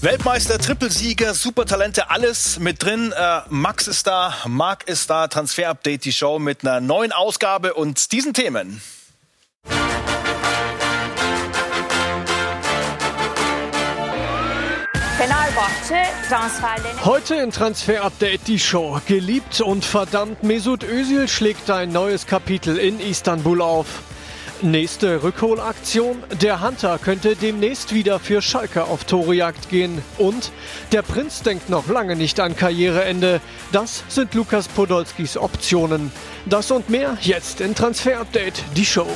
[0.00, 3.10] Weltmeister, Trippelsieger, Supertalente, alles mit drin.
[3.10, 7.74] Äh, Max ist da, Marc ist da, Transfer Update, die Show mit einer neuen Ausgabe
[7.74, 8.80] und diesen Themen.
[17.04, 19.00] Heute in Transfer Update die Show.
[19.08, 23.86] Geliebt und verdammt, Mesut Özil schlägt ein neues Kapitel in Istanbul auf.
[24.62, 26.22] Nächste Rückholaktion.
[26.42, 30.02] Der Hunter könnte demnächst wieder für Schalke auf Torejagd gehen.
[30.18, 30.50] Und
[30.90, 33.40] der Prinz denkt noch lange nicht an Karriereende.
[33.70, 36.10] Das sind Lukas Podolskis Optionen.
[36.46, 39.06] Das und mehr jetzt in Transfer Update, die Show.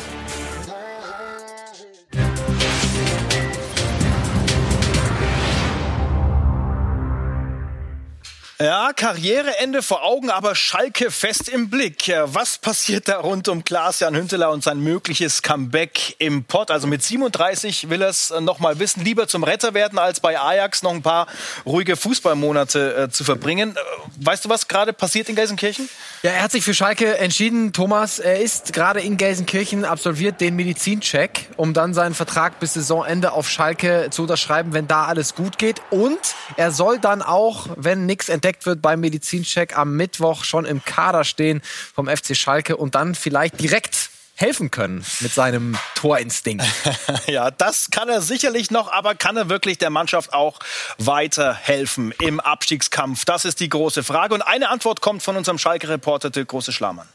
[8.63, 12.13] Ja, Karriereende vor Augen, aber Schalke fest im Blick.
[12.27, 16.71] Was passiert da rund um Klaas-Jan Hünteler und sein mögliches Comeback im Pott?
[16.71, 20.39] Also mit 37 will er es noch mal wissen, lieber zum Retter werden, als bei
[20.39, 21.27] Ajax noch ein paar
[21.67, 23.75] ruhige Fußballmonate äh, zu verbringen.
[23.75, 25.89] Äh, weißt du, was gerade passiert in Gelsenkirchen?
[26.23, 28.21] Ja, er hat sich für Schalke entschieden, Thomas.
[28.21, 33.51] Er ist gerade in Gelsenkirchen, absolviert den Medizincheck, um dann seinen Vertrag bis Saisonende auf
[33.51, 35.83] Schalke zu unterschreiben, wenn da alles gut geht.
[35.91, 36.21] Und
[36.57, 40.85] er soll dann auch, wenn nichts entdeckt entdeckt wird beim Medizincheck am Mittwoch schon im
[40.85, 41.63] Kader stehen
[41.95, 46.65] vom FC Schalke und dann vielleicht direkt helfen können mit seinem Torinstinkt.
[47.27, 50.59] ja, das kann er sicherlich noch, aber kann er wirklich der Mannschaft auch
[50.99, 53.25] weiterhelfen im Abstiegskampf?
[53.25, 54.35] Das ist die große Frage.
[54.35, 57.09] Und eine Antwort kommt von unserem Schalke-Reporter Dirk Große-Schlamann.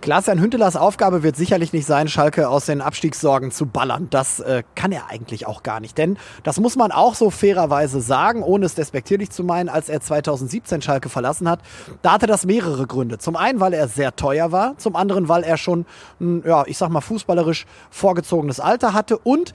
[0.00, 4.08] Klaas-Jan Hüntelers Aufgabe wird sicherlich nicht sein, Schalke aus den Abstiegssorgen zu ballern.
[4.10, 5.96] Das äh, kann er eigentlich auch gar nicht.
[5.96, 10.00] Denn das muss man auch so fairerweise sagen, ohne es despektierlich zu meinen, als er
[10.00, 11.60] 2017 Schalke verlassen hat.
[12.02, 13.18] Da hatte das mehrere Gründe.
[13.18, 14.76] Zum einen, weil er sehr teuer war.
[14.78, 15.86] Zum anderen, weil er schon,
[16.20, 19.18] ein, ja, ich sag mal, fußballerisch vorgezogenes Alter hatte.
[19.18, 19.54] Und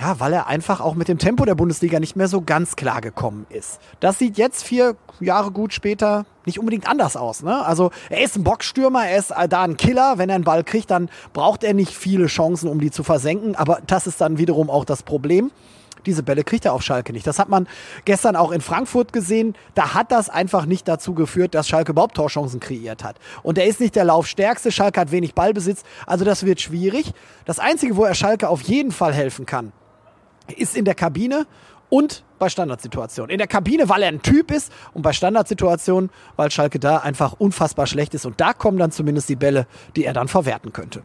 [0.00, 3.02] ja, weil er einfach auch mit dem Tempo der Bundesliga nicht mehr so ganz klar
[3.02, 3.80] gekommen ist.
[4.00, 7.42] Das sieht jetzt vier Jahre gut später nicht unbedingt anders aus.
[7.42, 7.64] Ne?
[7.66, 10.14] Also er ist ein Boxstürmer, er ist da ein Killer.
[10.16, 13.56] Wenn er einen Ball kriegt, dann braucht er nicht viele Chancen, um die zu versenken.
[13.56, 15.50] Aber das ist dann wiederum auch das Problem.
[16.06, 17.26] Diese Bälle kriegt er auf Schalke nicht.
[17.26, 17.68] Das hat man
[18.06, 19.54] gestern auch in Frankfurt gesehen.
[19.74, 23.16] Da hat das einfach nicht dazu geführt, dass Schalke überhaupt Torchancen kreiert hat.
[23.42, 24.72] Und er ist nicht der Laufstärkste.
[24.72, 25.82] Schalke hat wenig Ballbesitz.
[26.06, 27.12] Also das wird schwierig.
[27.44, 29.72] Das Einzige, wo er Schalke auf jeden Fall helfen kann,
[30.56, 31.46] ist in der Kabine
[31.88, 33.30] und bei Standardsituationen.
[33.30, 37.34] In der Kabine, weil er ein Typ ist und bei Standardsituationen, weil Schalke da einfach
[37.34, 38.24] unfassbar schlecht ist.
[38.24, 39.66] Und da kommen dann zumindest die Bälle,
[39.96, 41.02] die er dann verwerten könnte.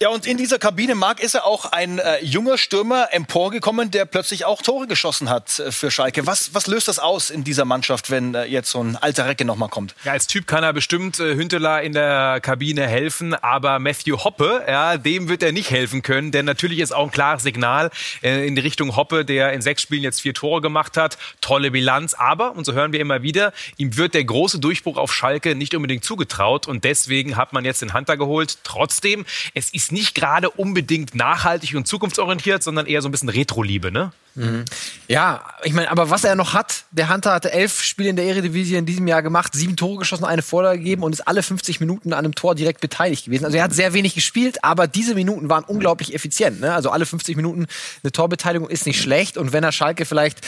[0.00, 4.04] Ja, und in dieser Kabine, Marc, ist er auch ein äh, junger Stürmer emporgekommen, der
[4.04, 6.24] plötzlich auch Tore geschossen hat äh, für Schalke.
[6.24, 9.44] Was, was löst das aus in dieser Mannschaft, wenn äh, jetzt so ein alter Recke
[9.44, 9.96] nochmal kommt?
[10.04, 14.62] Ja, als Typ kann er bestimmt äh, Hünteler in der Kabine helfen, aber Matthew Hoppe,
[14.68, 17.90] ja, dem wird er nicht helfen können, denn natürlich ist auch ein klares Signal
[18.22, 21.18] äh, in die Richtung Hoppe, der in sechs Spielen jetzt vier Tore gemacht hat.
[21.40, 25.12] Tolle Bilanz, aber, und so hören wir immer wieder, ihm wird der große Durchbruch auf
[25.12, 28.58] Schalke nicht unbedingt zugetraut und deswegen hat man jetzt den Hunter geholt.
[28.62, 33.30] Trotzdem, es ist ist nicht gerade unbedingt nachhaltig und zukunftsorientiert, sondern eher so ein bisschen
[33.30, 34.12] Retro-Liebe, ne?
[34.34, 34.66] Mhm.
[35.08, 38.26] Ja, ich meine, aber was er noch hat, der Hunter hatte elf Spiele in der
[38.26, 41.80] Eredivisie in diesem Jahr gemacht, sieben Tore geschossen, eine Vorlage gegeben und ist alle 50
[41.80, 43.46] Minuten an einem Tor direkt beteiligt gewesen.
[43.46, 46.60] Also er hat sehr wenig gespielt, aber diese Minuten waren unglaublich effizient.
[46.60, 46.72] Ne?
[46.72, 47.66] Also alle 50 Minuten
[48.04, 50.38] eine Torbeteiligung ist nicht schlecht und wenn er Schalke vielleicht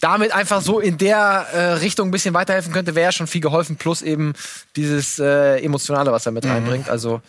[0.00, 3.76] damit einfach so in der äh, Richtung ein bisschen weiterhelfen könnte, wäre schon viel geholfen,
[3.76, 4.34] plus eben
[4.76, 6.50] dieses äh, Emotionale, was er mit mhm.
[6.50, 6.88] reinbringt.
[6.88, 7.22] Also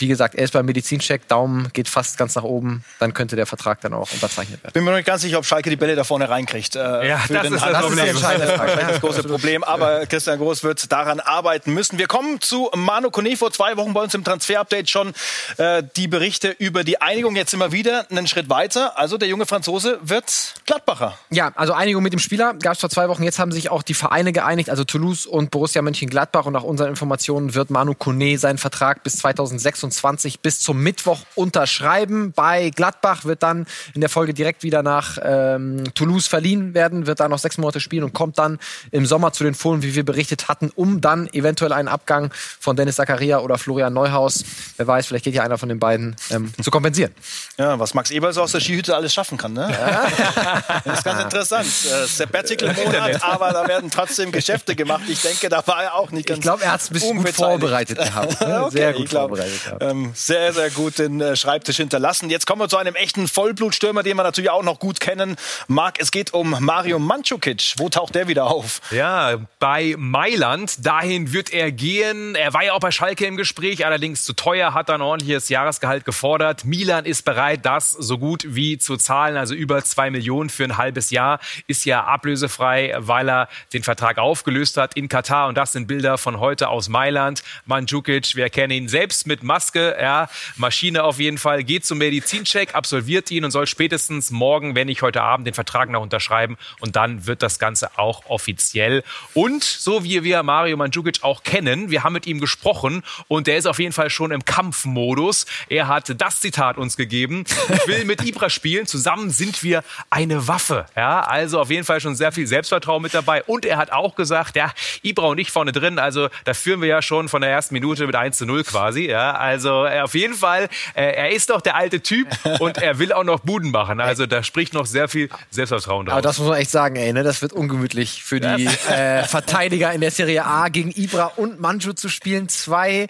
[0.00, 3.46] wie gesagt, er ist beim Medizincheck, Daumen geht fast ganz nach oben, dann könnte der
[3.46, 4.72] Vertrag dann auch unterzeichnet werden.
[4.72, 6.76] Bin mir noch nicht ganz sicher, ob Schalke die Bälle da vorne reinkriegt.
[6.76, 8.22] Äh, ja, das ist, das, das, ist
[8.88, 9.62] das große Problem.
[9.64, 11.98] Aber Christian Groß wird daran arbeiten müssen.
[11.98, 15.12] Wir kommen zu Manu Kone vor zwei Wochen bei uns im Transfer-Update schon
[15.58, 17.36] äh, die Berichte über die Einigung.
[17.36, 18.98] Jetzt immer wieder einen Schritt weiter.
[18.98, 21.18] Also der junge Franzose wird Gladbacher.
[21.30, 23.22] Ja, also Einigung mit dem Spieler gab es vor zwei Wochen.
[23.22, 26.46] Jetzt haben sich auch die Vereine geeinigt, also Toulouse und Borussia Mönchengladbach.
[26.46, 31.20] Und nach unseren Informationen wird Manu Kone seinen Vertrag bis 2026 26 bis zum Mittwoch
[31.34, 32.32] unterschreiben.
[32.32, 37.20] Bei Gladbach wird dann in der Folge direkt wieder nach ähm, Toulouse verliehen werden, wird
[37.20, 38.58] da noch sechs Monate spielen und kommt dann
[38.90, 42.76] im Sommer zu den Fohlen, wie wir berichtet hatten, um dann eventuell einen Abgang von
[42.76, 44.44] Dennis Zakaria oder Florian Neuhaus,
[44.76, 47.12] wer weiß, vielleicht geht ja einer von den beiden, ähm, zu kompensieren.
[47.58, 49.68] Ja, was Max Eber so aus der Skihütte alles schaffen kann, ne?
[49.70, 50.06] Ja.
[50.84, 51.66] Das ist ganz interessant.
[51.66, 55.02] Äh, Sabbatical-Monat, aber da werden trotzdem Geschäfte gemacht.
[55.08, 57.16] Ich denke, da war er auch nicht ganz Ich glaube, er hat es ein bisschen
[57.18, 58.40] gut vorbereitet gehabt.
[58.40, 58.64] Ne?
[58.64, 59.79] okay, Sehr gut vorbereitet gehabt.
[59.80, 62.28] Ähm, sehr, sehr gut den äh, Schreibtisch hinterlassen.
[62.28, 65.36] Jetzt kommen wir zu einem echten Vollblutstürmer, den wir natürlich auch noch gut kennen.
[65.68, 67.74] Marc, es geht um Mario Mandzukic.
[67.78, 68.80] Wo taucht der wieder auf?
[68.90, 70.84] Ja, bei Mailand.
[70.84, 72.34] Dahin wird er gehen.
[72.34, 76.04] Er war ja auch bei Schalke im Gespräch, allerdings zu teuer, hat ein ordentliches Jahresgehalt
[76.04, 76.64] gefordert.
[76.64, 80.76] Milan ist bereit, das so gut wie zu zahlen, also über zwei Millionen für ein
[80.76, 81.40] halbes Jahr.
[81.66, 85.48] Ist ja ablösefrei, weil er den Vertrag aufgelöst hat in Katar.
[85.48, 87.42] Und das sind Bilder von heute aus Mailand.
[87.64, 92.74] Mandzukic, wir kennen ihn selbst mit Maske, ja, Maschine auf jeden Fall, geht zum Medizincheck,
[92.74, 96.56] absolviert ihn und soll spätestens morgen, wenn nicht heute Abend, den Vertrag noch unterschreiben.
[96.80, 99.04] Und dann wird das Ganze auch offiziell.
[99.34, 103.58] Und so wie wir Mario Mandzukic auch kennen, wir haben mit ihm gesprochen und der
[103.58, 105.44] ist auf jeden Fall schon im Kampfmodus.
[105.68, 107.44] Er hat das Zitat uns gegeben.
[107.68, 108.86] Ich will mit Ibra spielen.
[108.86, 110.86] Zusammen sind wir eine Waffe.
[110.96, 113.42] Ja, also auf jeden Fall schon sehr viel Selbstvertrauen mit dabei.
[113.42, 114.72] Und er hat auch gesagt, ja,
[115.02, 118.06] Ibra und ich vorne drin, also da führen wir ja schon von der ersten Minute
[118.06, 119.10] mit 1 zu 0 quasi.
[119.10, 122.28] Ja, also äh, auf jeden Fall, äh, er ist doch der alte Typ
[122.60, 124.00] und er will auch noch Buden machen.
[124.00, 126.12] Also da spricht noch sehr viel Selbstvertrauen drauf.
[126.12, 127.24] Aber das muss man echt sagen, ey, ne?
[127.24, 131.94] das wird ungemütlich für die äh, Verteidiger in der Serie A gegen Ibra und Manju
[131.94, 132.48] zu spielen.
[132.48, 133.08] Zwei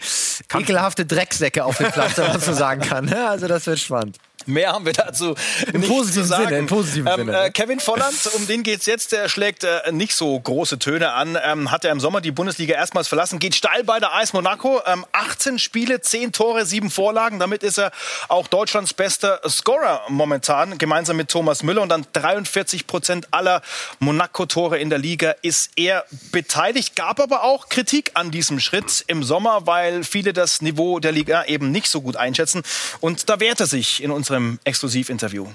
[0.54, 3.04] ekelhafte Drecksäcke auf dem Platz, wenn man so sagen kann.
[3.04, 3.28] Ne?
[3.28, 4.16] Also das wird spannend.
[4.46, 5.34] Mehr haben wir dazu
[5.72, 6.44] Im nicht positiven zu sagen.
[6.44, 7.44] Sinne, im positiven ähm, Sinne.
[7.44, 9.12] Äh, Kevin Volland, um den geht's jetzt.
[9.12, 11.38] Der schlägt äh, nicht so große Töne an.
[11.42, 13.38] Ähm, hat er im Sommer die Bundesliga erstmals verlassen.
[13.38, 14.80] Geht steil bei der AS Monaco.
[14.86, 17.38] Ähm, 18 Spiele, 10 Tore, 7 Vorlagen.
[17.38, 17.92] Damit ist er
[18.28, 20.78] auch Deutschlands bester Scorer momentan.
[20.78, 21.82] Gemeinsam mit Thomas Müller.
[21.82, 23.62] Und an 43 Prozent aller
[23.98, 26.96] Monaco-Tore in der Liga ist er beteiligt.
[26.96, 31.44] Gab aber auch Kritik an diesem Schritt im Sommer, weil viele das Niveau der Liga
[31.44, 32.62] eben nicht so gut einschätzen.
[33.00, 35.46] Und da wehrt er sich in unserem Exklusivinterview.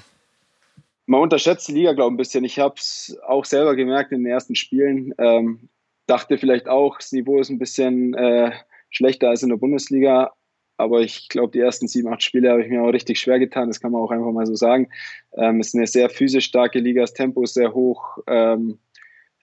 [1.06, 2.44] man unterschätzt die Liga, glaube ich, ein bisschen.
[2.44, 5.14] Ich habe es auch selber gemerkt in den ersten Spielen.
[5.18, 5.70] Ähm,
[6.08, 8.52] dachte vielleicht auch, das Niveau ist ein bisschen äh,
[8.90, 10.34] schlechter als in der Bundesliga.
[10.78, 13.70] Aber ich glaube, die ersten sieben, acht Spiele habe ich mir auch richtig schwer getan.
[13.70, 14.90] Das kann man auch einfach mal so sagen.
[15.38, 18.18] Ähm, es ist eine sehr physisch starke Liga, das Tempo ist sehr hoch.
[18.28, 18.80] Ähm,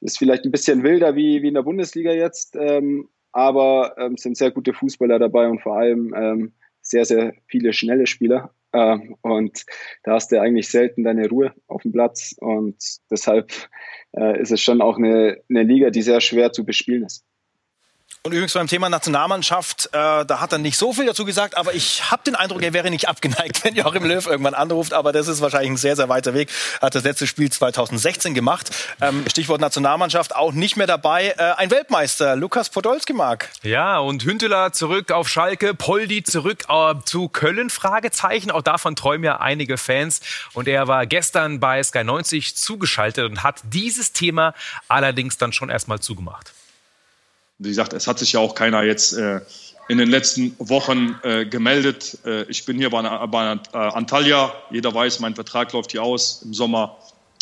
[0.03, 2.55] ist vielleicht ein bisschen wilder wie, wie in der Bundesliga jetzt.
[2.57, 6.53] Ähm, aber ähm, sind sehr gute Fußballer dabei und vor allem ähm,
[6.83, 8.53] sehr, sehr viele schnelle Spieler.
[8.73, 9.65] Ähm, und
[10.05, 12.35] da hast du eigentlich selten deine Ruhe auf dem Platz.
[12.39, 12.77] Und
[13.11, 13.53] deshalb
[14.17, 17.25] äh, ist es schon auch eine, eine Liga, die sehr schwer zu bespielen ist.
[18.25, 21.75] Und übrigens beim Thema Nationalmannschaft, äh, da hat er nicht so viel dazu gesagt, aber
[21.75, 24.93] ich habe den Eindruck, er wäre nicht abgeneigt, wenn Joachim Löw irgendwann anruft.
[24.93, 26.49] Aber das ist wahrscheinlich ein sehr, sehr weiter Weg.
[26.81, 28.71] Hat das letzte Spiel 2016 gemacht.
[29.01, 31.35] Ähm, Stichwort Nationalmannschaft auch nicht mehr dabei.
[31.37, 33.49] Äh, ein Weltmeister, Lukas Podolski, Marc.
[33.65, 38.53] Ja, und Hünteler zurück auf Schalke, Poldi zurück äh, zu Köln, Fragezeichen.
[38.53, 40.21] Auch davon träumen ja einige Fans.
[40.53, 44.55] Und er war gestern bei Sky 90 zugeschaltet und hat dieses Thema
[44.87, 46.53] allerdings dann schon erstmal zugemacht.
[47.63, 49.41] Wie gesagt, es hat sich ja auch keiner jetzt äh,
[49.89, 52.19] in den letzten Wochen äh, gemeldet.
[52.25, 54.53] Äh, ich bin hier bei, bei äh, Antalya.
[54.71, 56.97] Jeder weiß, mein Vertrag läuft hier aus im Sommer.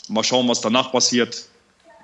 [0.08, 1.46] Mal schauen, was danach passiert.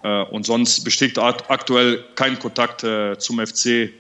[0.03, 3.91] Äh, und sonst besteht ak aktuell kein Kontakt äh, zum FC,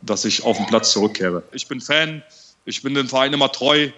[0.00, 1.42] dass ich auf den Platz zurückkehre.
[1.52, 2.22] Ich bin Fan,
[2.64, 3.90] ich bin dem Verein immer treu,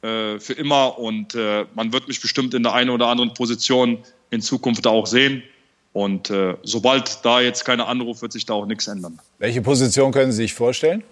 [0.00, 0.98] für immer.
[0.98, 1.34] Und
[1.74, 3.98] man wird mich bestimmt in der einen oder anderen Position
[4.30, 5.44] in Zukunft auch sehen.
[5.92, 9.18] Und äh, sobald da jetzt keiner anruft, wird sich da auch nichts ändern.
[9.38, 11.02] Welche Position können Sie sich vorstellen?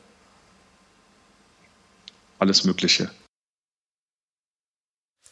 [2.39, 3.11] Alles Mögliche.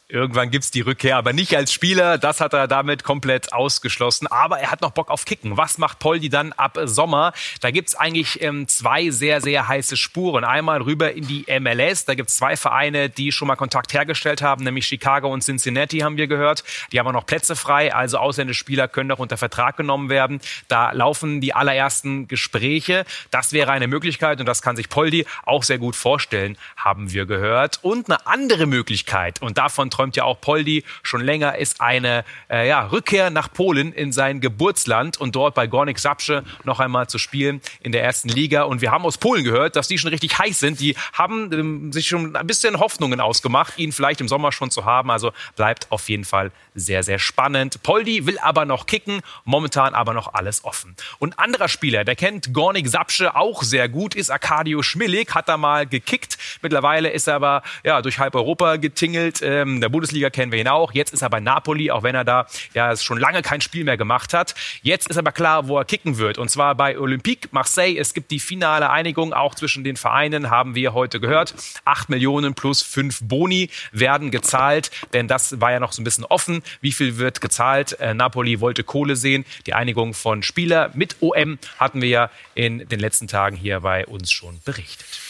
[0.09, 2.17] Irgendwann gibt's die Rückkehr, aber nicht als Spieler.
[2.17, 4.29] Das hat er damit komplett ausgeschlossen.
[4.29, 5.57] Aber er hat noch Bock auf Kicken.
[5.57, 7.33] Was macht Poldi dann ab Sommer?
[7.61, 10.45] Da gibt's eigentlich ähm, zwei sehr, sehr heiße Spuren.
[10.45, 12.05] Einmal rüber in die MLS.
[12.05, 16.17] Da gibt's zwei Vereine, die schon mal Kontakt hergestellt haben, nämlich Chicago und Cincinnati, haben
[16.17, 16.63] wir gehört.
[16.93, 17.93] Die haben auch noch Plätze frei.
[17.93, 20.41] Also ausländische Spieler können auch unter Vertrag genommen werden.
[20.69, 23.07] Da laufen die allerersten Gespräche.
[23.33, 27.27] Das wäre eine Möglichkeit und das kann sich Poldi auch sehr gut vorstellen, haben wir
[27.27, 27.81] gehört.
[27.83, 32.69] Und eine andere Möglichkeit, und davon träumt ja auch Poldi schon länger, ist eine äh,
[32.69, 37.19] ja, Rückkehr nach Polen in sein Geburtsland und dort bei Gornik Sapsche noch einmal zu
[37.19, 38.65] spielen in der ersten Liga.
[38.65, 40.81] Und wir haben aus Polen gehört, dass die schon richtig heiß sind.
[40.81, 44.85] Die haben ähm, sich schon ein bisschen Hoffnungen ausgemacht, ihn vielleicht im Sommer schon zu
[44.85, 45.11] haben.
[45.11, 47.83] Also bleibt auf jeden Fall sehr, sehr spannend.
[47.83, 50.95] Poldi will aber noch kicken, momentan aber noch alles offen.
[51.19, 55.57] Und anderer Spieler, der kennt Gornik Sapsche auch sehr gut, ist Arkadio Schmillig, hat da
[55.57, 56.37] mal gekickt.
[56.61, 59.41] Mittlerweile ist er aber ja, durch halb Europa getingelt.
[59.43, 60.93] Ähm, der Bundesliga kennen wir ihn auch.
[60.95, 63.97] Jetzt ist er bei Napoli, auch wenn er da ja schon lange kein Spiel mehr
[63.97, 64.57] gemacht hat.
[64.83, 66.39] Jetzt ist aber klar, wo er kicken wird.
[66.39, 67.97] Und zwar bei Olympique Marseille.
[67.97, 71.55] Es gibt die finale Einigung auch zwischen den Vereinen, haben wir heute gehört.
[71.85, 76.25] Acht Millionen plus fünf Boni werden gezahlt, denn das war ja noch so ein bisschen
[76.25, 76.65] offen.
[76.81, 77.93] Wie viel wird gezahlt?
[78.01, 79.45] Äh, Napoli wollte Kohle sehen.
[79.67, 84.05] Die Einigung von Spieler mit OM hatten wir ja in den letzten Tagen hier bei
[84.05, 85.26] uns schon berichtet.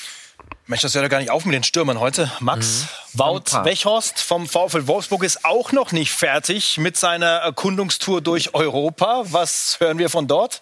[0.68, 2.30] Mensch, das hört ja gar nicht auf mit den Stürmern heute.
[2.40, 2.88] Max Mhm.
[3.18, 9.22] Wout Wechhorst vom VfL Wolfsburg ist auch noch nicht fertig mit seiner Erkundungstour durch Europa.
[9.26, 10.60] Was hören wir von dort?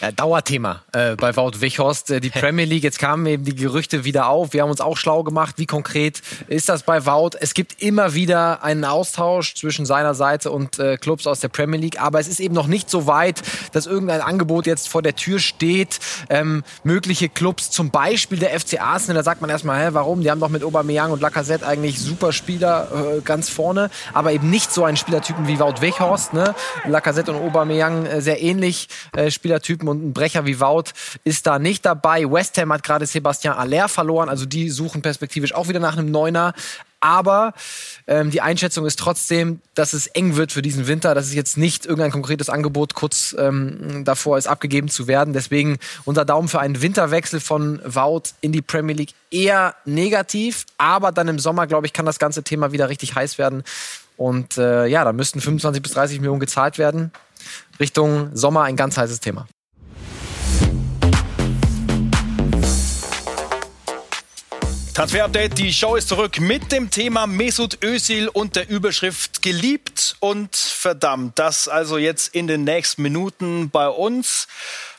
[0.00, 2.10] Ja, Dauerthema äh, bei Wout Wichhorst.
[2.10, 4.52] Äh, die Premier League, jetzt kamen eben die Gerüchte wieder auf.
[4.52, 5.54] Wir haben uns auch schlau gemacht.
[5.56, 7.30] Wie konkret ist das bei Wout?
[7.40, 11.80] Es gibt immer wieder einen Austausch zwischen seiner Seite und äh, Clubs aus der Premier
[11.80, 11.98] League.
[11.98, 13.40] Aber es ist eben noch nicht so weit,
[13.72, 15.98] dass irgendein Angebot jetzt vor der Tür steht.
[16.28, 20.20] Ähm, mögliche Clubs, zum Beispiel der FC Arsenal, da sagt man erstmal, hä, warum?
[20.20, 23.88] Die haben doch mit Aubameyang und Lacazette eigentlich super Spieler äh, ganz vorne.
[24.12, 26.34] Aber eben nicht so einen Spielertypen wie Wout Weghorst.
[26.34, 26.54] Ne?
[26.84, 30.90] Lacazette und Aubameyang äh, sehr ähnlich äh, Spielertypen und ein Brecher wie Wout
[31.24, 32.30] ist da nicht dabei.
[32.30, 36.10] West Ham hat gerade Sebastian Aller verloren, also die suchen perspektivisch auch wieder nach einem
[36.10, 36.54] Neuner.
[37.00, 37.52] Aber
[38.06, 41.56] ähm, die Einschätzung ist trotzdem, dass es eng wird für diesen Winter, dass es jetzt
[41.56, 45.34] nicht irgendein konkretes Angebot kurz ähm, davor ist, abgegeben zu werden.
[45.34, 50.64] Deswegen unser Daumen für einen Winterwechsel von Wout in die Premier League eher negativ.
[50.78, 53.62] Aber dann im Sommer, glaube ich, kann das ganze Thema wieder richtig heiß werden.
[54.16, 57.12] Und äh, ja, da müssten 25 bis 30 Millionen gezahlt werden.
[57.78, 59.46] Richtung Sommer ein ganz heißes Thema.
[64.96, 70.56] Transfer-Update, die Show ist zurück mit dem Thema Mesut Özil und der Überschrift geliebt und
[70.56, 71.38] verdammt.
[71.38, 74.48] Das also jetzt in den nächsten Minuten bei uns.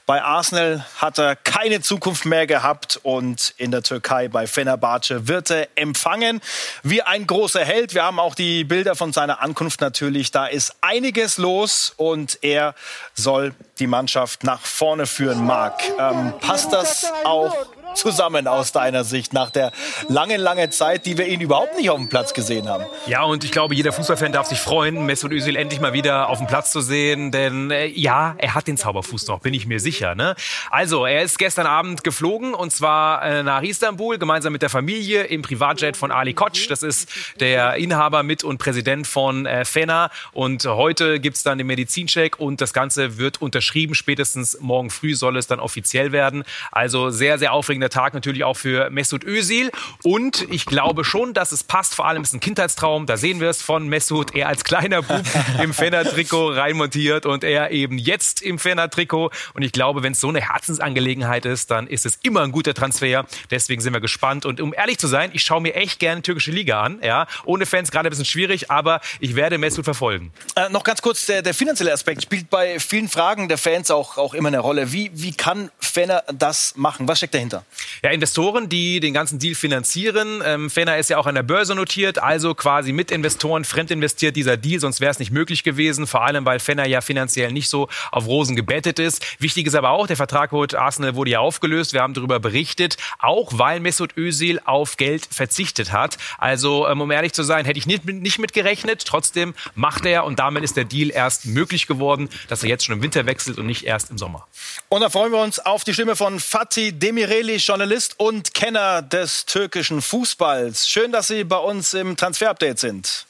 [0.05, 5.49] Bei Arsenal hat er keine Zukunft mehr gehabt und in der Türkei bei Fenerbahce wird
[5.49, 6.41] er empfangen
[6.83, 7.95] wie ein großer Held.
[7.95, 10.29] Wir haben auch die Bilder von seiner Ankunft natürlich.
[10.29, 12.75] Da ist einiges los und er
[13.15, 15.43] soll die Mannschaft nach vorne führen.
[15.43, 17.65] Marc, ähm, passt das auch
[17.95, 19.71] zusammen aus deiner Sicht nach der
[20.07, 22.85] langen, langen Zeit, die wir ihn überhaupt nicht auf dem Platz gesehen haben?
[23.05, 26.37] Ja, und ich glaube, jeder Fußballfan darf sich freuen, Mesut Özil endlich mal wieder auf
[26.37, 29.79] dem Platz zu sehen, denn äh, ja, er hat den Zauberfuß noch, bin ich mir
[29.79, 30.15] sicher.
[30.15, 30.35] Ne?
[30.69, 35.23] Also, er ist gestern Abend geflogen und zwar äh, nach Istanbul gemeinsam mit der Familie
[35.23, 36.67] im Privatjet von Ali Koç.
[36.67, 41.67] Das ist der Inhaber mit und Präsident von äh, Fena und heute gibt's dann den
[41.67, 43.95] Medizincheck und das Ganze wird unterschrieben.
[43.95, 46.43] Spätestens morgen früh soll es dann offiziell werden.
[46.71, 49.71] Also sehr, sehr aufregender Tag natürlich auch für Mesut Özil
[50.03, 51.95] und ich glaube schon, dass es passt.
[51.95, 53.05] Vor allem ist ein Kindheitstraum.
[53.05, 54.35] Da sehen wir es von Mesut.
[54.35, 55.21] Er als kleiner Bub
[55.63, 59.31] im Fenner-Trikot reinmontiert und er eben jetzt im Fenner-Trikot.
[59.53, 62.73] Und ich glaube, wenn es so eine Herzensangelegenheit ist, dann ist es immer ein guter
[62.73, 63.25] Transfer.
[63.51, 64.45] Deswegen sind wir gespannt.
[64.45, 66.99] Und um ehrlich zu sein, ich schaue mir echt gerne türkische Liga an.
[67.03, 70.31] Ja, ohne Fans gerade ein bisschen schwierig, aber ich werde Mesut verfolgen.
[70.55, 74.17] Äh, noch ganz kurz, der, der finanzielle Aspekt spielt bei vielen Fragen der Fans auch,
[74.17, 74.91] auch immer eine Rolle.
[74.91, 77.07] Wie, wie kann Fenner das machen?
[77.07, 77.63] Was steckt dahinter?
[78.03, 80.41] Ja, Investoren, die den ganzen Deal finanzieren.
[80.45, 84.57] Ähm, Fenner ist ja auch an der Börse notiert, also quasi mit Investoren fremdinvestiert dieser
[84.57, 86.07] Deal, sonst wäre es nicht möglich gewesen.
[86.07, 89.25] Vor allem, weil Fenner ja finanziell nicht so auf Rosen gebettet ist.
[89.39, 91.93] Wichtig ist aber auch, der Vertrag mit Arsenal wurde ja aufgelöst.
[91.93, 96.17] Wir haben darüber berichtet, auch weil Mesut Özil auf Geld verzichtet hat.
[96.37, 99.05] Also, ähm, um ehrlich zu sein, hätte ich nicht, nicht mit gerechnet.
[99.05, 102.95] Trotzdem macht er und damit ist der Deal erst möglich geworden, dass er jetzt schon
[102.95, 104.47] im Winter wechselt und nicht erst im Sommer.
[104.89, 109.45] Und da freuen wir uns auf die Stimme von Fatih Demireli, Journalist und Kenner des
[109.45, 110.87] türkischen Fußballs.
[110.87, 113.25] Schön, dass Sie bei uns im Transfer-Update sind.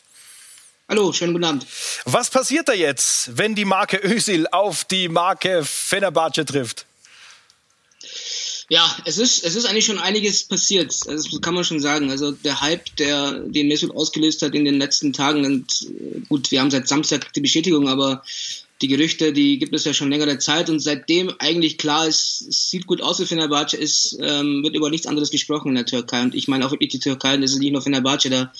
[0.90, 1.66] Hallo, schönen guten Abend.
[2.06, 6.86] Was passiert da jetzt, wenn die Marke Özil auf die Marke Fenerbahce trifft?
[8.70, 10.94] Ja, es ist, es ist eigentlich schon einiges passiert.
[11.08, 12.10] Das kann man schon sagen.
[12.12, 15.88] Also der Hype, der den Mesut ausgelöst hat in den letzten Tagen, und
[16.28, 18.24] gut, wir haben seit Samstag die Bestätigung, aber
[18.82, 22.70] die Gerüchte, die gibt es ja schon längere Zeit und seitdem eigentlich klar ist, es
[22.70, 26.22] sieht gut aus für Fenerbahce, ist, ähm, wird über nichts anderes gesprochen in der Türkei.
[26.22, 28.52] Und ich meine auch wirklich die Türkei, das ist nicht nur Fenerbahce, da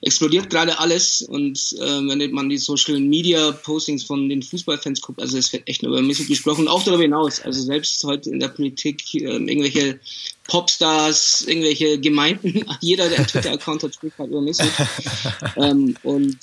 [0.00, 5.20] explodiert gerade alles und äh, wenn man die Social Media Postings von den Fußballfans guckt,
[5.20, 7.40] also es wird echt nur über Mesut gesprochen und auch darüber hinaus.
[7.40, 9.98] Also selbst heute in der Politik äh, irgendwelche
[10.46, 14.70] Popstars, irgendwelche Gemeinden, jeder, der einen Twitter-Account hat, spricht halt über Mesut.
[15.56, 16.38] ähm, und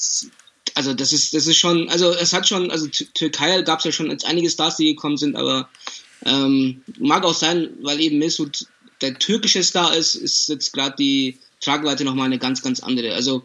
[0.75, 3.91] also das ist, das ist schon, also es hat schon, also Türkei gab es ja
[3.91, 5.69] schon jetzt einige Stars, die gekommen sind, aber
[6.25, 8.67] ähm, mag auch sein, weil eben Mesut
[9.01, 13.13] der türkische Star ist, ist jetzt gerade die Tragweite nochmal eine ganz, ganz andere.
[13.13, 13.43] Also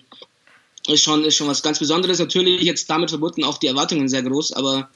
[0.88, 2.18] ist schon, ist schon was ganz Besonderes.
[2.18, 4.88] Natürlich jetzt damit verbunden auch die Erwartungen sehr groß, aber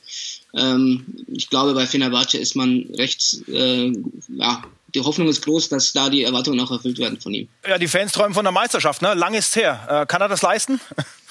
[0.54, 3.92] ähm, ich glaube, bei Fenerbahce ist man recht, äh,
[4.36, 4.62] ja,
[4.94, 7.48] die Hoffnung ist groß, dass da die Erwartungen auch erfüllt werden von ihm.
[7.66, 9.14] Ja, die Fans träumen von der Meisterschaft, ne?
[9.14, 9.86] Lang ist her.
[9.88, 10.80] Äh, kann er das leisten?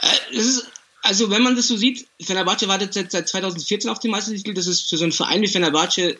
[0.00, 0.66] Äh, ist,
[1.02, 4.54] also wenn man das so sieht, Fenerbahce wartet seit, seit 2014 auf den Meistertitel.
[4.54, 6.16] Das ist für so einen Verein wie Fenerbahce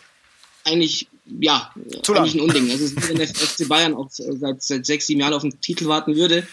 [0.64, 1.08] eigentlich
[1.38, 1.70] ja,
[2.02, 2.50] Zu eigentlich lang.
[2.50, 2.70] ein Unding.
[2.70, 6.16] Also, wenn der FC Bayern auch seit, seit sechs, sieben Jahren auf den Titel warten
[6.16, 6.46] würde.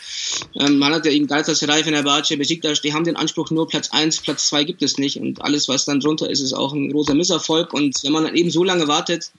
[0.60, 4.22] Ähm, man hat ja eben Galatasaray, Fenerbahce, Besiktas, die haben den Anspruch nur Platz eins,
[4.22, 5.20] Platz zwei gibt es nicht.
[5.20, 7.74] Und alles, was dann drunter ist, ist auch ein großer Misserfolg.
[7.74, 9.32] Und wenn man dann eben so lange wartet,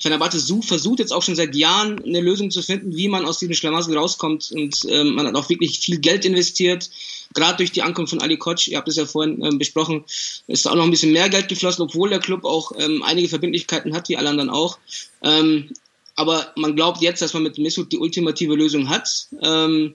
[0.00, 3.38] Fenerbahce sucht, versucht jetzt auch schon seit Jahren eine Lösung zu finden, wie man aus
[3.38, 4.50] diesem Schlamassel rauskommt.
[4.52, 6.88] Und ähm, man hat auch wirklich viel Geld investiert.
[7.36, 10.04] Gerade durch die Ankunft von Ali Koch, ihr habt es ja vorhin ähm, besprochen,
[10.46, 13.28] ist da auch noch ein bisschen mehr Geld geflossen, obwohl der Club auch ähm, einige
[13.28, 14.78] Verbindlichkeiten hat, wie alle anderen auch.
[15.22, 15.70] Ähm,
[16.14, 19.28] aber man glaubt jetzt, dass man mit Mesut die ultimative Lösung hat.
[19.42, 19.94] Ähm,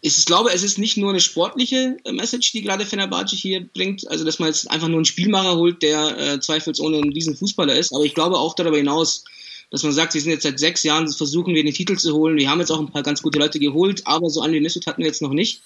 [0.00, 4.10] ich glaube, es ist nicht nur eine sportliche äh, Message, die gerade Fenerbahce hier bringt,
[4.10, 7.94] also dass man jetzt einfach nur einen Spielmacher holt, der äh, zweifelsohne ein Riesenfußballer ist,
[7.94, 9.22] aber ich glaube auch darüber hinaus,
[9.70, 12.36] dass man sagt, wir sind jetzt seit sechs Jahren, versuchen wir den Titel zu holen,
[12.36, 14.86] wir haben jetzt auch ein paar ganz gute Leute geholt, aber so einen wie Mesut
[14.88, 15.62] hatten wir jetzt noch nicht.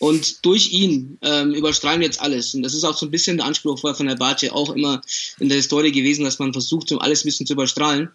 [0.00, 2.54] Und durch ihn ähm, überstrahlen wir jetzt alles.
[2.54, 5.02] Und das ist auch so ein bisschen der Anspruch von der Bace auch immer
[5.38, 8.08] in der Historie gewesen, dass man versucht, um alles ein bisschen zu überstrahlen.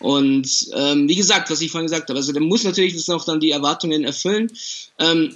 [0.00, 3.24] Und ähm, wie gesagt, was ich vorhin gesagt habe, also der muss natürlich das auch
[3.24, 4.52] dann die Erwartungen erfüllen.
[4.98, 5.34] Ähm,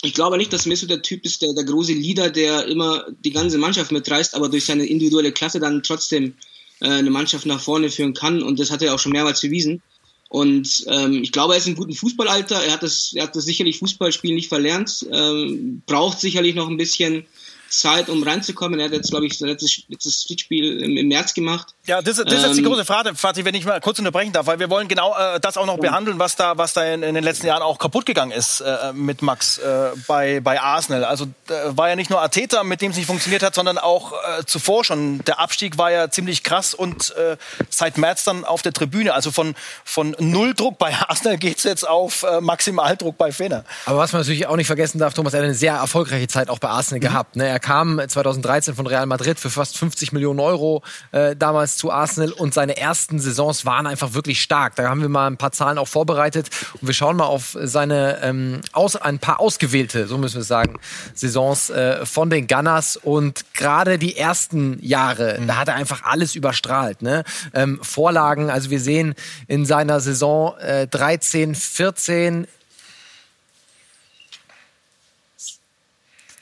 [0.00, 3.30] ich glaube nicht, dass Mesut der Typ ist, der, der große Leader, der immer die
[3.30, 6.32] ganze Mannschaft mitreißt, aber durch seine individuelle Klasse dann trotzdem
[6.80, 8.42] äh, eine Mannschaft nach vorne führen kann.
[8.42, 9.82] Und das hat er auch schon mehrmals bewiesen.
[10.28, 12.62] Und ähm, ich glaube, er ist im guten Fußballalter.
[12.62, 15.06] Er hat das, er hat das sicherlich Fußballspielen nicht verlernt.
[15.10, 17.24] Ähm, braucht sicherlich noch ein bisschen
[17.68, 18.78] Zeit, um reinzukommen.
[18.80, 21.74] Er hat jetzt, glaube ich, sein letztes, letztes Spiel im, im März gemacht.
[21.86, 24.32] Ja, das, das ist jetzt die Ähm, große Frage, Fatih, wenn ich mal kurz unterbrechen
[24.32, 27.02] darf, weil wir wollen genau äh, das auch noch behandeln, was da, was da in,
[27.02, 31.04] in den letzten Jahren auch kaputt gegangen ist äh, mit Max äh, bei, bei Arsenal.
[31.04, 34.12] Also äh, war ja nicht nur Arteta, mit dem es nicht funktioniert hat, sondern auch
[34.12, 35.24] äh, zuvor schon.
[35.24, 37.36] Der Abstieg war ja ziemlich krass und äh,
[37.70, 39.14] seit März dann auf der Tribüne.
[39.14, 43.64] Also von, von Nulldruck bei Arsenal geht's jetzt auf äh, Maximaldruck bei Fener.
[43.86, 46.50] Aber was man natürlich auch nicht vergessen darf, Thomas, er hat eine sehr erfolgreiche Zeit
[46.50, 47.36] auch bei Arsenal gehabt.
[47.36, 47.57] Ne?
[47.58, 52.30] Er kam 2013 von Real Madrid für fast 50 Millionen Euro äh, damals zu Arsenal
[52.30, 54.76] und seine ersten Saisons waren einfach wirklich stark.
[54.76, 56.50] Da haben wir mal ein paar Zahlen auch vorbereitet
[56.80, 60.78] und wir schauen mal auf seine ähm, aus, ein paar ausgewählte, so müssen wir sagen,
[61.14, 66.36] Saisons äh, von den Gunners und gerade die ersten Jahre, da hat er einfach alles
[66.36, 67.02] überstrahlt.
[67.02, 67.24] Ne?
[67.54, 69.16] Ähm, Vorlagen, also wir sehen
[69.48, 72.46] in seiner Saison äh, 13, 14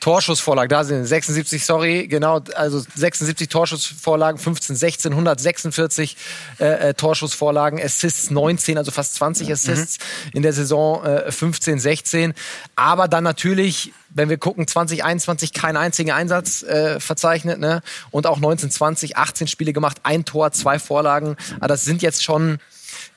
[0.06, 6.16] Torschussvorlagen, da sind 76, sorry, genau, also 76 Torschussvorlagen, 15, 16, 146
[6.58, 9.98] äh, Torschussvorlagen, Assists 19, also fast 20 Assists
[10.32, 12.34] in der Saison äh, 15, 16.
[12.76, 17.82] Aber dann natürlich, wenn wir gucken, 2021 keinen einzigen Einsatz äh, verzeichnet, ne?
[18.12, 21.34] Und auch 19, 20, 18 Spiele gemacht, ein Tor, zwei Vorlagen.
[21.56, 22.60] Aber das sind jetzt schon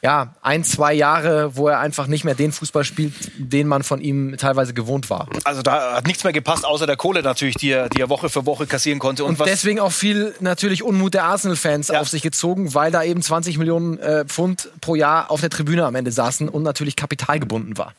[0.02, 4.02] ja, ein, zwei Jahre, wo er einfach nicht mehr den Fußball spielt, den man von
[4.02, 5.28] ihm teilweise gewohnt war.
[5.44, 8.30] Also da hat nichts mehr gepasst, außer der Kohle natürlich, die er, die er Woche
[8.30, 9.24] für Woche kassieren konnte.
[9.24, 12.02] Und, Und was deswegen auch viel natürlich Unmut der Arsenal-Fans Ja.
[12.02, 15.86] auf sich gezogen, weil da eben 20 Millionen äh, Pfund pro Jahr auf der Tribüne
[15.86, 17.94] am Ende saßen und natürlich Kapital gebunden war.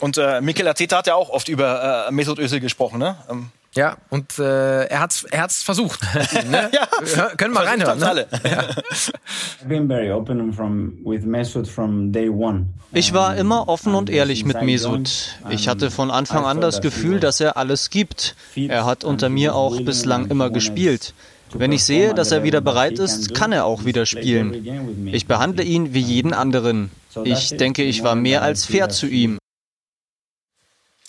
[0.00, 3.16] Und äh, Mikel Arteta hat ja auch oft über äh, Mesut Özil gesprochen, ne?
[3.30, 6.00] Ähm, Ja, und äh, er hat's, er hat's versucht.
[6.50, 6.70] ne?
[6.72, 7.26] Ja.
[7.36, 7.98] Können wir reinhören.
[7.98, 8.08] Ne?
[8.08, 8.26] alle.
[9.60, 12.66] I've been very open from with Mesut from day one.
[12.92, 15.36] Ich war immer offen und ehrlich mit Mesut.
[15.50, 18.34] Ich hatte von Anfang I an das that he Gefühl, dass er alles gibt.
[18.56, 21.12] Er hat unter mir auch bislang immer gespielt.
[21.52, 25.08] Wenn ich sehe, dass er wieder bereit he can ist, kann er auch wieder spielen.
[25.12, 26.90] Ich behandle ihn wie jeden anderen.
[27.24, 29.38] Ich denke, ich war mehr als fair zu ihm.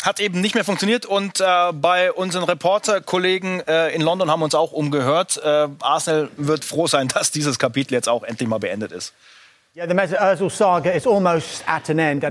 [0.08, 4.56] Hat eben nicht mehr funktioniert und äh, bei unseren Reporterkollegen äh, in London haben uns
[4.56, 5.36] auch umgehört.
[5.44, 9.12] Äh, Arsenal wird froh sein, dass dieses Kapitel jetzt auch endlich mal beendet ist.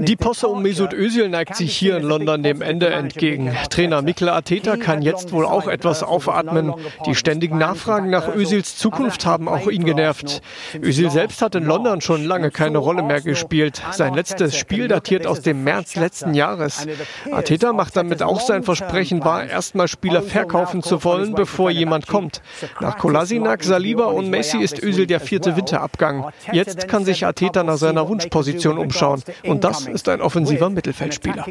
[0.00, 3.54] Die Posse um Mesut Özil neigt sich hier in London dem Ende entgegen.
[3.70, 6.74] Trainer Mikel Arteta kann jetzt wohl auch etwas aufatmen.
[7.06, 10.42] Die ständigen Nachfragen nach Özils Zukunft haben auch ihn genervt.
[10.82, 13.80] Özil selbst hat in London schon lange keine Rolle mehr gespielt.
[13.92, 16.88] Sein letztes Spiel datiert aus dem März letzten Jahres.
[17.30, 22.42] Arteta macht damit auch sein Versprechen wahr, erstmal Spieler verkaufen zu wollen, bevor jemand kommt.
[22.80, 26.32] Nach Kolasinac, Saliba und Messi ist Özil der vierte Winterabgang.
[26.50, 29.22] Jetzt kann sich Arteta nach seiner Wunschposition umschauen.
[29.44, 31.44] Und das ist ein offensiver Mittelfeldspieler.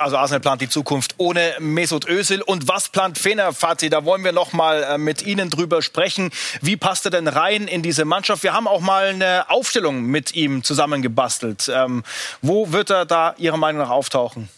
[0.00, 2.40] Also Arsenal plant die Zukunft ohne Mesut Özil.
[2.42, 3.90] Und was plant Fener, Fatih?
[3.90, 6.30] Da wollen wir noch mal äh, mit Ihnen drüber sprechen.
[6.62, 8.44] Wie passt er denn rein in diese Mannschaft?
[8.44, 11.68] Wir haben auch mal eine Aufstellung mit ihm zusammengebastelt.
[11.74, 12.04] Ähm,
[12.42, 14.48] wo wird er da Ihrer Meinung nach auftauchen?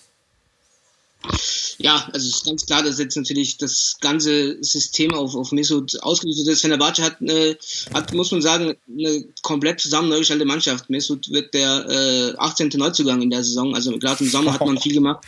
[1.79, 5.99] Ja, also es ist ganz klar, dass jetzt natürlich das ganze System auf, auf Mesut
[6.03, 6.61] ausgerichtet ist.
[6.61, 7.57] Fenerbahce hat, eine,
[7.95, 10.91] hat, muss man sagen, eine komplett zusammen neu gestaltete Mannschaft.
[10.91, 12.71] Mesut wird der äh, 18.
[12.75, 13.75] Neuzugang in der Saison.
[13.75, 15.25] Also gerade im Sommer hat man viel gemacht.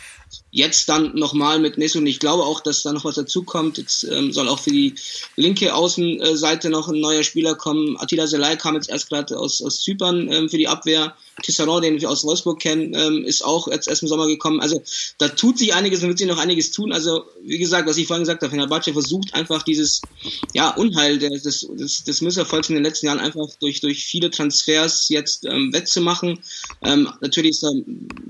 [0.51, 3.77] Jetzt dann nochmal mit Nesu und ich glaube auch, dass da noch was dazukommt.
[3.77, 4.95] Jetzt ähm, soll auch für die
[5.35, 7.97] linke Außenseite noch ein neuer Spieler kommen.
[7.97, 11.15] Attila Selay kam jetzt erst gerade aus, aus Zypern ähm, für die Abwehr.
[11.41, 14.59] Tisserand, den wir aus Wolfsburg kennen, ähm, ist auch jetzt erst im Sommer gekommen.
[14.59, 14.81] Also
[15.17, 16.91] da tut sich einiges und wird sich noch einiges tun.
[16.91, 20.01] Also wie gesagt, was ich vorhin gesagt habe, Fenerbahce versucht einfach dieses
[20.53, 25.09] ja, Unheil des, des, des, Misserfolgs in den letzten Jahren einfach durch, durch viele Transfers
[25.09, 26.39] jetzt ähm, wettzumachen.
[26.83, 27.71] Ähm, natürlich ist da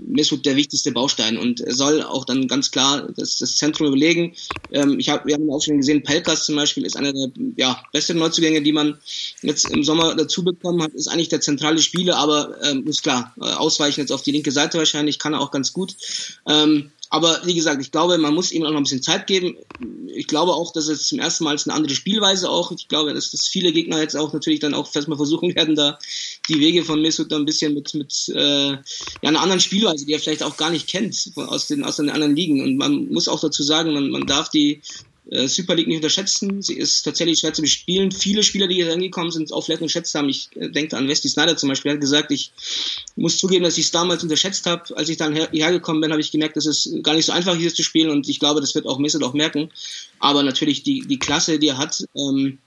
[0.07, 4.33] Mesut der wichtigste Baustein und soll auch dann ganz klar das, das Zentrum überlegen.
[4.71, 7.81] Ähm, ich hab, wir haben auch schon gesehen, Pelkas zum Beispiel ist einer der ja,
[7.91, 8.97] besten Neuzugänge, die man
[9.41, 13.33] jetzt im Sommer dazu bekommen hat, ist eigentlich der zentrale Spieler, aber ähm, ist klar,
[13.39, 15.95] äh, ausweichen jetzt auf die linke Seite wahrscheinlich, kann er auch ganz gut.
[16.47, 19.55] Ähm, aber wie gesagt, ich glaube, man muss ihm auch noch ein bisschen Zeit geben.
[20.07, 22.71] Ich glaube auch, dass es zum ersten Mal eine andere Spielweise auch.
[22.71, 25.99] Ich glaube, dass, dass viele Gegner jetzt auch natürlich dann auch erstmal versuchen werden, da
[26.49, 28.79] die Wege von Mesut da ein bisschen mit, mit äh, ja,
[29.21, 32.35] einer anderen Spielweise, die er vielleicht auch gar nicht kennt aus den, aus den anderen
[32.35, 32.63] Ligen.
[32.63, 34.81] Und man muss auch dazu sagen, man, man darf die
[35.47, 36.61] Super League nicht unterschätzen.
[36.61, 38.11] Sie ist tatsächlich schwer zu bespielen.
[38.11, 40.27] Viele Spieler, die hier reingekommen sind, auch vielleicht unterschätzt haben.
[40.27, 41.91] Ich äh, denke an Wesley Snyder zum Beispiel.
[41.91, 42.51] Er hat gesagt, ich
[43.15, 44.95] muss zugeben, dass ich es damals unterschätzt habe.
[44.97, 47.31] Als ich dann her hierher gekommen bin, habe ich gemerkt, dass es gar nicht so
[47.31, 49.71] einfach ist zu spielen und ich glaube, das wird auch Mesut auch merken.
[50.19, 52.57] Aber natürlich die, die Klasse, die er hat, ähm,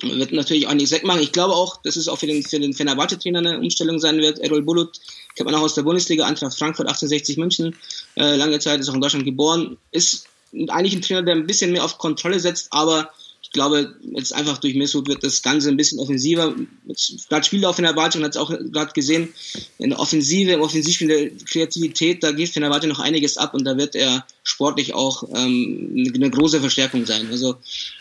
[0.00, 1.20] wird natürlich auch nicht wegmachen.
[1.20, 4.38] Ich glaube auch, dass es auch für den, für den Fenerbahce-Trainer eine Umstellung sein wird.
[4.38, 5.00] Errol Bulut,
[5.34, 7.74] kennt man auch aus der Bundesliga, Eintracht Frankfurt 1860 München,
[8.16, 11.72] äh, lange Zeit, ist auch in Deutschland geboren, ist eigentlich ein Trainer, der ein bisschen
[11.72, 13.10] mehr auf Kontrolle setzt, aber
[13.48, 16.54] ich glaube, jetzt einfach durch Mesut wird das Ganze ein bisschen offensiver.
[17.30, 19.32] Gerade Spieler in der Warte und hat es auch gerade gesehen,
[19.78, 23.78] in der Offensive, im Offensivspiel, der Kreativität, da geht Warte noch einiges ab und da
[23.78, 27.26] wird er sportlich auch ähm, eine große Verstärkung sein.
[27.30, 27.56] Also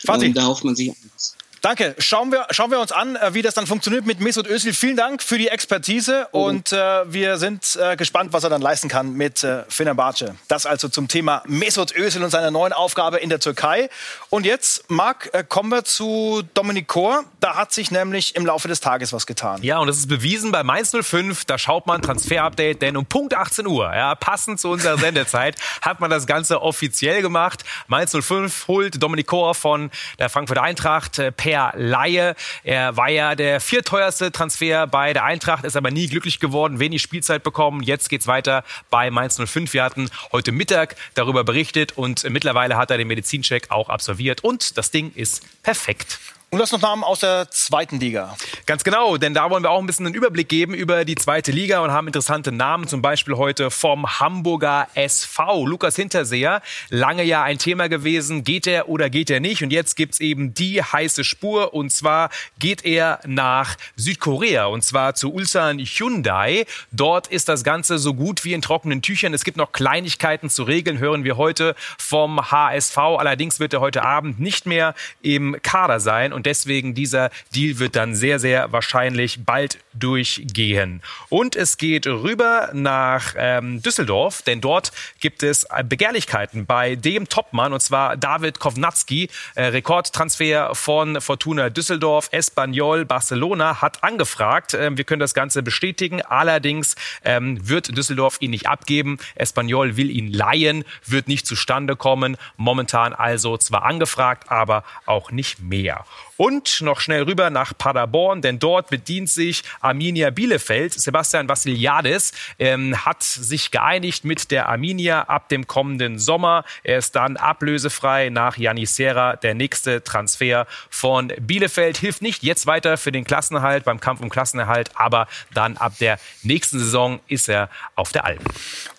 [0.10, 1.37] ähm, da hofft man sich einiges.
[1.67, 1.95] Danke.
[1.99, 4.71] Schauen wir, schauen wir uns an, äh, wie das dann funktioniert mit Mesut Özil.
[4.71, 6.39] Vielen Dank für die Expertise mhm.
[6.39, 10.36] und äh, wir sind äh, gespannt, was er dann leisten kann mit äh, Fenerbahce.
[10.47, 13.89] Das also zum Thema Mesut Özil und seiner neuen Aufgabe in der Türkei.
[14.30, 17.25] Und jetzt, Marc, äh, kommen wir zu Dominik Kor.
[17.41, 19.62] Da hat sich nämlich im Laufe des Tages was getan.
[19.62, 21.43] Ja, und das ist bewiesen bei Mainz 05.
[21.43, 25.99] Da schaut man Transfer-Update, denn um Punkt 18 Uhr, ja, passend zu unserer Sendezeit, hat
[25.99, 27.65] man das Ganze offiziell gemacht.
[27.88, 32.35] Mainz 05 holt Dominik Kor von der Frankfurter Eintracht äh, per Laie.
[32.63, 37.01] Er war ja der vierteuerste Transfer bei der Eintracht, ist aber nie glücklich geworden, wenig
[37.01, 37.81] Spielzeit bekommen.
[37.81, 39.73] Jetzt geht's weiter bei Mainz 05.
[39.73, 44.77] Wir hatten heute Mittag darüber berichtet und mittlerweile hat er den Medizincheck auch absolviert und
[44.77, 46.19] das Ding ist perfekt.
[46.49, 48.38] Und das noch Namen aus der zweiten Liga.
[48.65, 51.51] Ganz genau, denn da wollen wir auch ein bisschen einen Überblick geben über die zweite
[51.51, 55.65] Liga und haben interessante Namen, zum Beispiel heute vom Hamburger SV.
[55.65, 59.62] Lukas Hinterseher, lange ja ein Thema gewesen, geht er oder geht er nicht?
[59.62, 62.29] Und jetzt gibt's eben die heiße Spur und zwar
[62.60, 66.65] geht er nach Südkorea und zwar zu Ulsan Hyundai.
[66.93, 69.33] Dort ist das Ganze so gut wie in trockenen Tüchern.
[69.33, 72.97] Es gibt noch Kleinigkeiten zu regeln, hören wir heute vom HSV.
[72.97, 77.95] Allerdings wird er heute Abend nicht mehr im Kader sein und deswegen dieser Deal wird
[77.95, 81.02] dann sehr, sehr wahrscheinlich bald durchgehen.
[81.30, 87.73] Und es geht rüber nach ähm, Düsseldorf, denn dort gibt es Begehrlichkeiten bei dem Topmann
[87.73, 94.76] und zwar David Kovnatski, äh, Rekordtransfer von Fortuna Düsseldorf, Espanyol Barcelona hat angefragt.
[94.76, 96.21] Ähm, wir können das Ganze bestätigen.
[96.21, 96.95] Allerdings
[97.26, 99.17] ähm, wird Düsseldorf ihn nicht abgeben.
[99.36, 102.38] Espanyol will ihn leihen, wird nicht zustande kommen.
[102.58, 106.06] Momentan also zwar angefragt, aber auch nicht mehr.
[106.38, 110.93] Und noch schnell rüber nach Paderborn, denn dort bedient sich Arminia Bielefeld.
[110.93, 116.63] Sebastian Vassiliadis ähm, hat sich geeinigt mit der Arminia ab dem kommenden Sommer.
[116.84, 119.36] Er ist dann ablösefrei nach Janis Serra.
[119.36, 124.30] Der nächste Transfer von Bielefeld hilft nicht jetzt weiter für den Klassenerhalt, beim Kampf um
[124.30, 128.39] Klassenerhalt, aber dann ab der nächsten Saison ist er auf der Alm.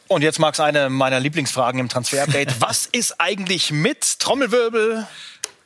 [0.08, 2.56] Und jetzt mag es eine meiner Lieblingsfragen im Transfer-Update.
[2.60, 5.06] Was ist eigentlich mit Trommelwirbel?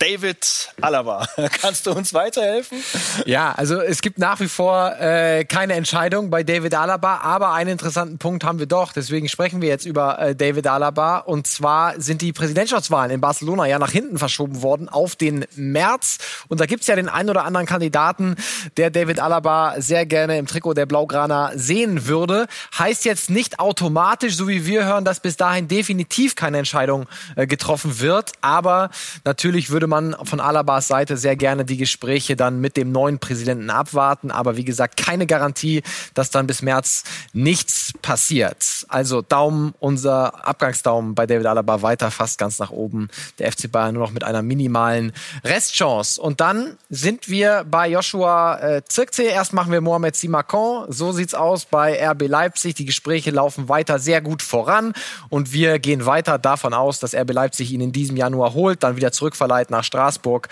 [0.03, 1.29] David Alaba.
[1.61, 2.83] Kannst du uns weiterhelfen?
[3.25, 7.71] Ja, also es gibt nach wie vor äh, keine Entscheidung bei David Alaba, aber einen
[7.71, 8.93] interessanten Punkt haben wir doch.
[8.93, 11.19] Deswegen sprechen wir jetzt über äh, David Alaba.
[11.19, 16.19] Und zwar sind die Präsidentschaftswahlen in Barcelona ja nach hinten verschoben worden auf den März.
[16.49, 18.35] Und da gibt's ja den einen oder anderen Kandidaten,
[18.77, 22.49] der David Alaba sehr gerne im Trikot der Blaugrana sehen würde.
[22.77, 27.47] Heißt jetzt nicht automatisch, so wie wir hören, dass bis dahin definitiv keine Entscheidung äh,
[27.47, 28.33] getroffen wird.
[28.41, 28.91] Aber
[29.25, 33.71] natürlich würde man von Alabas Seite sehr gerne die Gespräche dann mit dem neuen Präsidenten
[33.71, 34.31] abwarten.
[34.31, 35.83] Aber wie gesagt, keine Garantie,
[36.15, 38.87] dass dann bis März nichts passiert.
[38.89, 43.09] Also Daumen, unser Abgangsdaumen bei David Alaba weiter fast ganz nach oben.
[43.39, 45.13] Der FC Bayern nur noch mit einer minimalen
[45.45, 46.21] Restchance.
[46.21, 49.27] Und dann sind wir bei Joshua äh, Zirkzee.
[49.27, 50.87] Erst machen wir Mohamed Simakon.
[50.91, 52.75] So sieht's aus bei RB Leipzig.
[52.75, 54.95] Die Gespräche laufen weiter sehr gut voran.
[55.29, 58.97] Und wir gehen weiter davon aus, dass RB Leipzig ihn in diesem Januar holt, dann
[58.97, 60.49] wieder zurückverleiht nach Straßburg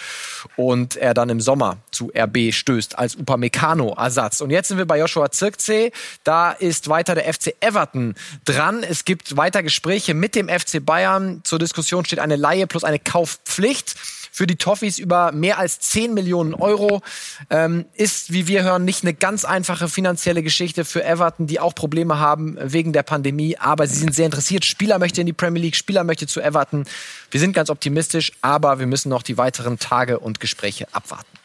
[0.57, 4.40] und er dann im Sommer zu RB stößt als Upamecano-Ersatz.
[4.40, 5.93] Und jetzt sind wir bei Joshua Zirkzee.
[6.25, 8.14] Da ist weiter der FC Everton
[8.45, 8.83] dran.
[8.83, 11.40] Es gibt weiter Gespräche mit dem FC Bayern.
[11.45, 13.97] Zur Diskussion steht eine Laie plus eine Kaufpflicht
[14.31, 17.03] für die Toffees über mehr als 10 Millionen Euro.
[17.51, 21.75] Ähm, ist, wie wir hören, nicht eine ganz einfache finanzielle Geschichte für Everton, die auch
[21.75, 23.57] Probleme haben wegen der Pandemie.
[23.59, 24.64] Aber sie sind sehr interessiert.
[24.64, 26.85] Spieler möchte in die Premier League, Spieler möchte zu Everton.
[27.31, 31.40] Wir sind ganz optimistisch, aber wir müssen noch die weiteren Tage und Gespräche abwarten.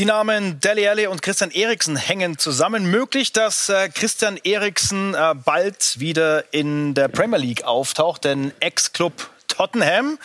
[0.00, 2.90] Die Namen Deli Alli und Christian Eriksen hängen zusammen.
[2.90, 9.12] Möglich, dass äh, Christian Eriksen äh, bald wieder in der Premier League auftaucht, denn Ex-Club
[9.60, 10.18] Tottenham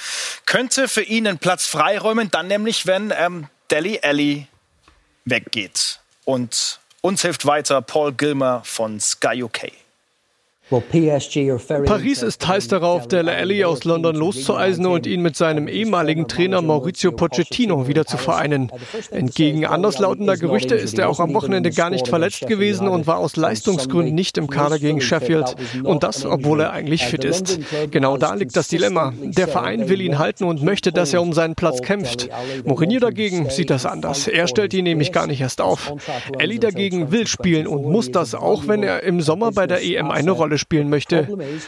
[0.46, 4.48] könnte für ihn einen Platz freiräumen, dann nämlich, wenn ähm, Deli Alli
[5.26, 6.00] weggeht.
[6.24, 9.74] Und uns hilft weiter Paul Gilmer von Sky UK.
[11.86, 16.64] Paris ist heiß darauf, Dele Alli aus London loszueisen und ihn mit seinem ehemaligen Trainer
[16.64, 18.72] Maurizio Pochettino wieder zu vereinen.
[19.12, 23.36] Entgegen anderslautender Gerüchte ist er auch am Wochenende gar nicht verletzt gewesen und war aus
[23.36, 25.56] Leistungsgründen nicht im Kader gegen Sheffield.
[25.84, 27.60] Und das, obwohl er eigentlich fit ist.
[27.92, 29.14] Genau da liegt das Dilemma.
[29.22, 32.28] Der Verein will ihn halten und möchte, dass er um seinen Platz kämpft.
[32.64, 34.28] Mourinho dagegen sieht das anders.
[34.28, 35.94] Er stellt ihn nämlich gar nicht erst auf.
[36.40, 40.10] Ellie dagegen will spielen und muss das auch, wenn er im Sommer bei der EM
[40.10, 41.28] eine Rolle Rolle spielen möchte.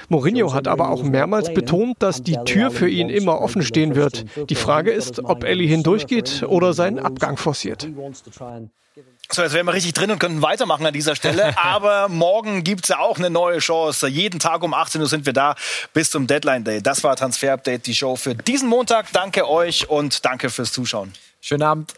[0.10, 4.26] Mourinho hat aber auch mehrmals betont, dass die Tür für ihn immer offen stehen wird.
[4.50, 7.88] Die Frage ist, ob Ellie hindurchgeht oder seinen Abgang forciert.
[9.30, 11.56] So, jetzt wären wir richtig drin und könnten weitermachen an dieser Stelle.
[11.62, 14.08] Aber morgen gibt es ja auch eine neue Chance.
[14.08, 15.56] Jeden Tag um 18 Uhr sind wir da
[15.93, 16.82] bis zum Deadline Day.
[16.82, 19.12] Das war Transfer Update, die Show für diesen Montag.
[19.12, 21.12] Danke euch und danke fürs Zuschauen.
[21.41, 21.93] Schönen Abend.